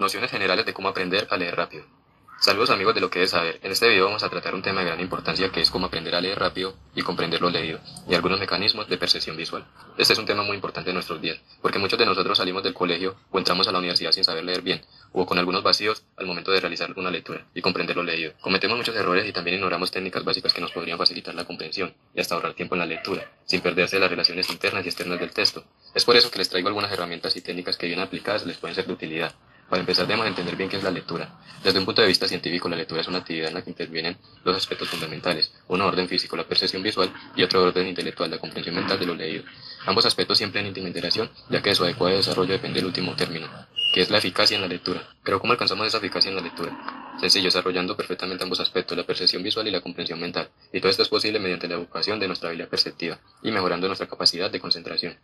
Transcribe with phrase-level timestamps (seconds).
[0.00, 1.84] Nociones generales de cómo aprender a leer rápido.
[2.40, 3.60] Saludos amigos de lo que es saber.
[3.62, 6.14] En este video vamos a tratar un tema de gran importancia que es cómo aprender
[6.14, 9.66] a leer rápido y comprender lo leído y algunos mecanismos de percepción visual.
[9.98, 12.72] Este es un tema muy importante en nuestros días, porque muchos de nosotros salimos del
[12.72, 14.80] colegio o entramos a la universidad sin saber leer bien
[15.12, 18.32] o con algunos vacíos al momento de realizar una lectura y comprender lo leído.
[18.40, 22.20] Cometemos muchos errores y también ignoramos técnicas básicas que nos podrían facilitar la comprensión y
[22.22, 25.62] hasta ahorrar tiempo en la lectura, sin perderse las relaciones internas y externas del texto.
[25.94, 28.74] Es por eso que les traigo algunas herramientas y técnicas que bien aplicadas les pueden
[28.74, 29.34] ser de utilidad.
[29.70, 31.32] Para empezar debemos entender bien qué es la lectura.
[31.62, 34.16] Desde un punto de vista científico, la lectura es una actividad en la que intervienen
[34.44, 38.74] dos aspectos fundamentales, uno orden físico, la percepción visual, y otro orden intelectual, la comprensión
[38.74, 39.44] mental de lo leído.
[39.86, 43.14] Ambos aspectos siempre en íntima interacción, ya que de su adecuado desarrollo depende el último
[43.14, 43.48] término,
[43.94, 45.08] que es la eficacia en la lectura.
[45.22, 46.76] Pero ¿cómo alcanzamos esa eficacia en la lectura?
[47.20, 50.48] Sencillo, desarrollando perfectamente ambos aspectos, la percepción visual y la comprensión mental.
[50.72, 54.08] Y todo esto es posible mediante la educación de nuestra habilidad perceptiva y mejorando nuestra
[54.08, 55.16] capacidad de concentración.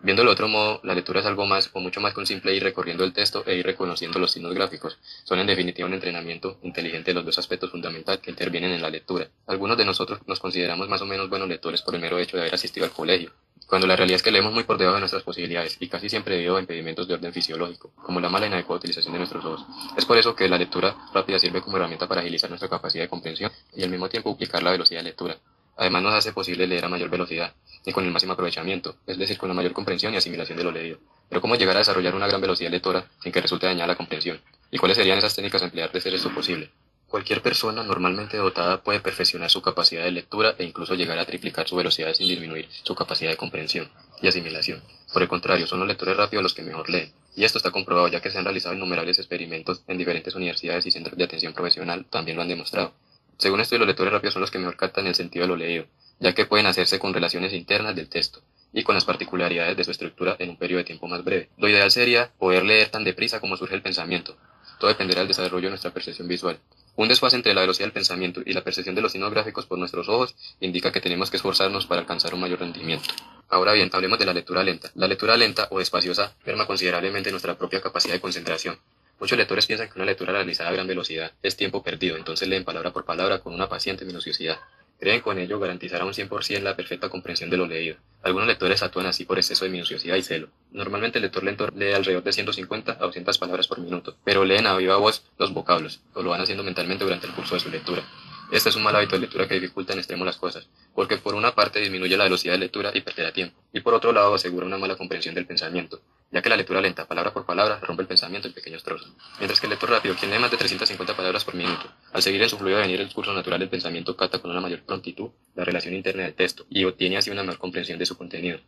[0.00, 2.54] Viendo de otro modo, la lectura es algo más o mucho más que un simple
[2.54, 4.96] ir recorriendo el texto e ir reconociendo los signos gráficos.
[5.24, 8.90] Son en definitiva un entrenamiento inteligente de los dos aspectos fundamentales que intervienen en la
[8.90, 9.28] lectura.
[9.48, 12.44] Algunos de nosotros nos consideramos más o menos buenos lectores por el mero hecho de
[12.44, 13.32] haber asistido al colegio,
[13.66, 16.36] cuando la realidad es que leemos muy por debajo de nuestras posibilidades y casi siempre
[16.36, 19.66] debido a impedimentos de orden fisiológico, como la mala y inadecuada utilización de nuestros ojos.
[19.96, 23.08] Es por eso que la lectura rápida sirve como herramienta para agilizar nuestra capacidad de
[23.08, 25.36] comprensión y al mismo tiempo duplicar la velocidad de lectura.
[25.76, 27.52] Además nos hace posible leer a mayor velocidad
[27.92, 30.98] con el máximo aprovechamiento, es decir, con la mayor comprensión y asimilación de lo leído.
[31.28, 34.40] Pero ¿cómo llegar a desarrollar una gran velocidad lectora sin que resulte dañada la comprensión?
[34.70, 36.70] ¿Y cuáles serían esas técnicas a emplear de hacer esto posible?
[37.08, 41.66] Cualquier persona normalmente dotada puede perfeccionar su capacidad de lectura e incluso llegar a triplicar
[41.66, 44.82] su velocidad sin disminuir su capacidad de comprensión y asimilación.
[45.10, 47.10] Por el contrario, son los lectores rápidos los que mejor leen.
[47.34, 50.90] Y esto está comprobado ya que se han realizado innumerables experimentos en diferentes universidades y
[50.90, 52.92] centros de atención profesional también lo han demostrado.
[53.38, 55.86] Según esto, los lectores rápidos son los que mejor captan el sentido de lo leído,
[56.20, 58.40] ya que pueden hacerse con relaciones internas del texto
[58.72, 61.48] y con las particularidades de su estructura en un periodo de tiempo más breve.
[61.56, 64.36] Lo ideal sería poder leer tan deprisa como surge el pensamiento.
[64.78, 66.58] Todo dependerá del desarrollo de nuestra percepción visual.
[66.96, 69.78] Un desfase entre la velocidad del pensamiento y la percepción de los signos gráficos por
[69.78, 73.08] nuestros ojos indica que tenemos que esforzarnos para alcanzar un mayor rendimiento.
[73.48, 74.90] Ahora bien, hablemos de la lectura lenta.
[74.94, 78.78] La lectura lenta o espaciosa merma considerablemente nuestra propia capacidad de concentración.
[79.20, 82.64] Muchos lectores piensan que una lectura realizada a gran velocidad es tiempo perdido, entonces leen
[82.64, 84.58] palabra por palabra con una paciente minuciosidad.
[84.98, 87.96] Creen con ello garantizar a un 100% la perfecta comprensión de lo leído.
[88.22, 90.48] Algunos lectores actúan así por exceso de minuciosidad y celo.
[90.72, 94.66] Normalmente el lector lento lee alrededor de 150 a 200 palabras por minuto, pero leen
[94.66, 97.70] a viva voz los vocablos, o lo van haciendo mentalmente durante el curso de su
[97.70, 98.02] lectura.
[98.50, 101.34] Este es un mal hábito de lectura que dificulta en extremo las cosas, porque por
[101.34, 104.64] una parte disminuye la velocidad de lectura y perderá tiempo, y por otro lado asegura
[104.64, 106.00] una mala comprensión del pensamiento,
[106.32, 109.12] ya que la lectura lenta, palabra por palabra, rompe el pensamiento en pequeños trozos.
[109.38, 112.42] Mientras que el lector rápido, quien lee más de 350 palabras por minuto, al seguir
[112.42, 115.64] en su fluido venir el curso natural del pensamiento, capta con una mayor prontitud la
[115.64, 118.60] relación interna del texto y obtiene así una mejor comprensión de su contenido.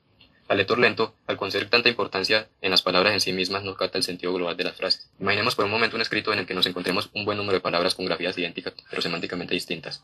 [0.48, 3.98] Al lector lento, al conceder tanta importancia en las palabras en sí mismas, no capta
[3.98, 5.10] el sentido global de las frases.
[5.20, 7.60] Imaginemos por un momento un escrito en el que nos encontremos un buen número de
[7.60, 10.02] palabras con grafías idénticas, pero semánticamente distintas.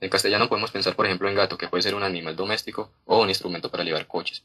[0.00, 3.22] En castellano podemos pensar, por ejemplo, en gato, que puede ser un animal doméstico o
[3.22, 4.42] un instrumento para llevar coches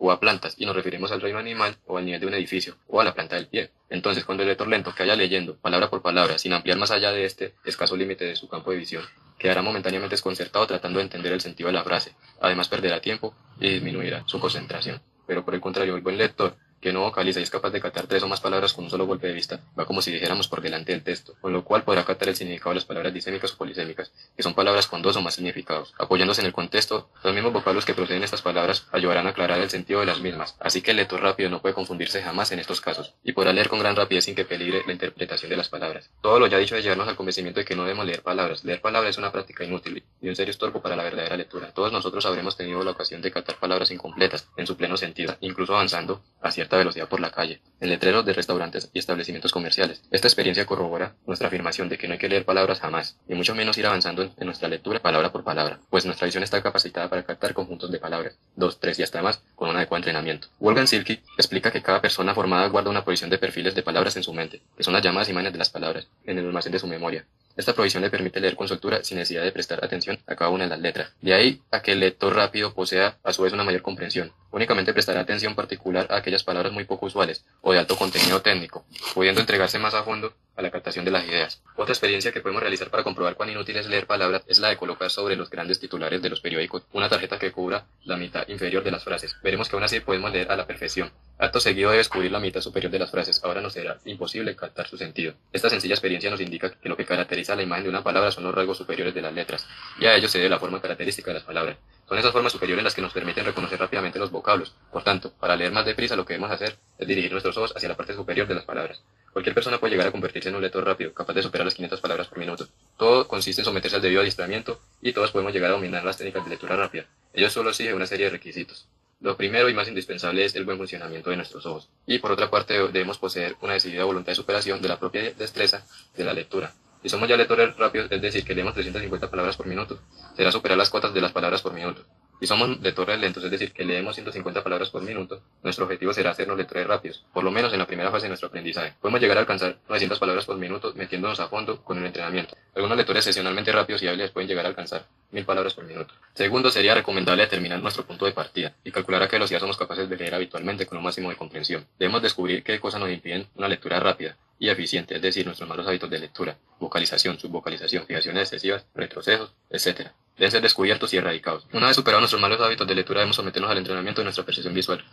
[0.00, 2.76] o a plantas, y nos referimos al reino animal o al nivel de un edificio,
[2.88, 3.70] o a la planta del pie.
[3.90, 7.12] Entonces, cuando el lector lento que haya leyendo, palabra por palabra, sin ampliar más allá
[7.12, 9.04] de este escaso límite de su campo de visión,
[9.38, 12.14] quedará momentáneamente desconcertado tratando de entender el sentido de la frase.
[12.40, 15.00] Además, perderá tiempo y disminuirá su concentración.
[15.26, 18.06] Pero por el contrario, el buen lector que no vocaliza y es capaz de captar
[18.06, 20.60] tres o más palabras con un solo golpe de vista, va como si dijéramos por
[20.60, 23.56] delante del texto, con lo cual podrá captar el significado de las palabras disémicas o
[23.56, 25.94] polisémicas, que son palabras con dos o más significados.
[25.98, 29.60] Apoyándose en el contexto, los mismos vocablos que proceden de estas palabras ayudarán a aclarar
[29.60, 32.58] el sentido de las mismas, así que el lector rápido no puede confundirse jamás en
[32.58, 35.68] estos casos, y podrá leer con gran rapidez sin que peligre la interpretación de las
[35.68, 36.10] palabras.
[36.22, 38.64] Todo lo ya dicho de llevarnos al convencimiento de que no debemos leer palabras.
[38.64, 41.72] Leer palabras es una práctica inútil y un serio estorbo para la verdadera lectura.
[41.72, 45.74] Todos nosotros habremos tenido la ocasión de captar palabras incompletas en su pleno sentido, incluso
[45.74, 50.02] avanzando a cierta velocidad por la calle en letreros de restaurantes y establecimientos comerciales.
[50.10, 53.54] Esta experiencia corrobora nuestra afirmación de que no hay que leer palabras jamás, y mucho
[53.54, 57.22] menos ir avanzando en, nuestra lectura palabra por palabra, pues nuestra visión está capacitada para
[57.22, 60.48] captar conjuntos de palabras, dos, tres y hasta más, con un adecuado entrenamiento.
[60.58, 64.22] Wolfgang Silke explica que cada persona formada guarda una provisión de perfiles de palabras en
[64.22, 66.86] su mente, que son las llamadas imágenes de las palabras, en el almacén de su
[66.86, 67.24] memoria.
[67.56, 70.64] Esta provisión le permite leer con soltura sin necesidad de prestar atención a cada una
[70.64, 71.10] de las letras.
[71.20, 74.32] De ahí a que el lector rápido posea a su vez una mayor comprensión.
[74.50, 78.84] Únicamente prestará atención particular a aquellas palabras muy poco usuales o de alto contenido técnico,
[79.14, 81.62] pudiendo entregarse más a fondo a la captación de las ideas.
[81.76, 84.76] Otra experiencia que podemos realizar para comprobar cuán inútil es leer palabras es la de
[84.76, 88.84] colocar sobre los grandes titulares de los periódicos una tarjeta que cubra la mitad inferior
[88.84, 89.36] de las frases.
[89.42, 91.10] Veremos que aún así podemos leer a la perfección.
[91.38, 94.86] Acto seguido de descubrir la mitad superior de las frases, ahora nos será imposible captar
[94.86, 95.32] su sentido.
[95.52, 98.44] Esta sencilla experiencia nos indica que lo que caracteriza la imagen de una palabra son
[98.44, 99.66] los rasgos superiores de las letras,
[99.98, 101.78] y a ello se debe la forma característica de las palabras.
[102.06, 104.74] Son esas formas superiores las que nos permiten reconocer rápidamente los vocablos.
[104.92, 107.88] Por tanto, para leer más deprisa lo que debemos hacer es dirigir nuestros ojos hacia
[107.88, 109.00] la parte superior de las palabras.
[109.32, 112.00] Cualquier persona puede llegar a convertirse en un lector rápido, capaz de superar las 500
[112.00, 112.66] palabras por minuto.
[112.96, 116.44] Todo consiste en someterse al debido adiestramiento y todos podemos llegar a dominar las técnicas
[116.44, 117.06] de lectura rápida.
[117.32, 118.88] Ello solo exige una serie de requisitos.
[119.20, 121.88] Lo primero y más indispensable es el buen funcionamiento de nuestros ojos.
[122.06, 125.86] Y por otra parte debemos poseer una decidida voluntad de superación de la propia destreza
[126.16, 126.72] de la lectura.
[127.02, 130.00] Si somos ya lectores rápidos, es decir, que leemos 350 palabras por minuto,
[130.36, 132.04] será superar las cotas de las palabras por minuto.
[132.40, 136.30] Si somos lectores lentos, es decir, que leemos 150 palabras por minuto, nuestro objetivo será
[136.30, 138.94] hacernos lectores rápidos, por lo menos en la primera fase de nuestro aprendizaje.
[138.98, 142.56] Podemos llegar a alcanzar 900 palabras por minuto metiéndonos a fondo con el entrenamiento.
[142.74, 146.14] Algunos lectores excepcionalmente rápidos y hábiles pueden llegar a alcanzar 1000 palabras por minuto.
[146.32, 150.08] Segundo, sería recomendable determinar nuestro punto de partida y calcular a qué velocidad somos capaces
[150.08, 151.86] de leer habitualmente con un máximo de comprensión.
[151.98, 155.86] Debemos descubrir qué cosas nos impiden una lectura rápida y eficiente, es decir, nuestros malos
[155.86, 160.10] hábitos de lectura, vocalización, subvocalización, fijaciones excesivas, retrocesos, etc
[160.48, 161.66] ser descubiertos y erradicados.
[161.72, 164.72] Una vez superados nuestros malos hábitos de lectura, debemos someternos al entrenamiento de nuestra percepción
[164.72, 165.04] visual,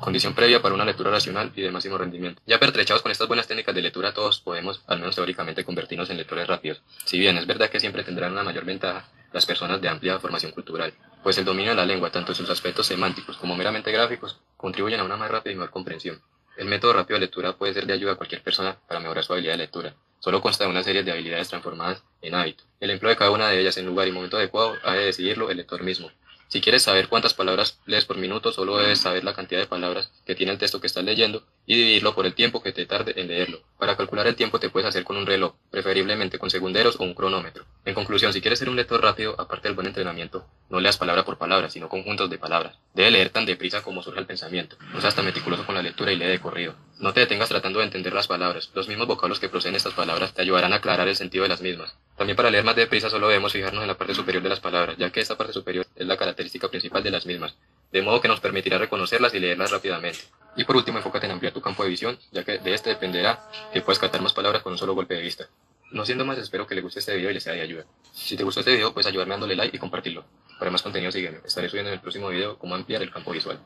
[0.00, 2.42] condición previa para una lectura racional y de máximo rendimiento.
[2.46, 6.16] Ya pertrechados con estas buenas técnicas de lectura, todos podemos, al menos teóricamente, convertirnos en
[6.16, 6.82] lectores rápidos.
[7.04, 10.52] Si bien es verdad que siempre tendrán una mayor ventaja las personas de amplia formación
[10.52, 10.92] cultural,
[11.22, 15.00] pues el dominio de la lengua, tanto en sus aspectos semánticos como meramente gráficos, contribuyen
[15.00, 16.20] a una más rápida y mejor comprensión.
[16.56, 19.32] El método rápido de lectura puede ser de ayuda a cualquier persona para mejorar su
[19.32, 19.94] habilidad de lectura.
[20.18, 23.76] Solo consta de una serie de habilidades transformadas El empleo de cada una de ellas
[23.76, 26.10] en lugar y momento adecuado ha de decidirlo el lector mismo.
[26.52, 30.12] Si quieres saber cuántas palabras lees por minuto, solo debes saber la cantidad de palabras
[30.26, 33.14] que tiene el texto que estás leyendo y dividirlo por el tiempo que te tarde
[33.16, 33.62] en leerlo.
[33.78, 37.14] Para calcular el tiempo te puedes hacer con un reloj, preferiblemente con segunderos o un
[37.14, 37.64] cronómetro.
[37.86, 41.24] En conclusión, si quieres ser un lector rápido, aparte del buen entrenamiento, no leas palabra
[41.24, 42.76] por palabra, sino conjuntos de palabras.
[42.92, 44.76] Debe leer tan deprisa como surja el pensamiento.
[44.92, 46.74] No seas tan meticuloso con la lectura y lee de corrido.
[46.98, 48.70] No te detengas tratando de entender las palabras.
[48.74, 51.62] Los mismos vocablos que proceden estas palabras te ayudarán a aclarar el sentido de las
[51.62, 51.96] mismas.
[52.16, 54.96] También para leer más deprisa solo debemos fijarnos en la parte superior de las palabras,
[54.98, 57.56] ya que esta parte superior es la característica principal de las mismas,
[57.90, 60.20] de modo que nos permitirá reconocerlas y leerlas rápidamente.
[60.56, 63.48] Y por último, enfócate en ampliar tu campo de visión, ya que de este dependerá
[63.72, 65.48] que puedas captar más palabras con un solo golpe de vista.
[65.90, 67.84] No siendo más, espero que le guste este video y le sea de ayuda.
[68.12, 70.24] Si te gustó este video, puedes ayudarme dándole like y compartirlo.
[70.58, 73.58] Para más contenido sígueme, estaré subiendo en el próximo video cómo ampliar el campo visual.